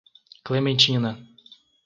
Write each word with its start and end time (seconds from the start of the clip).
Clementina 0.45 1.11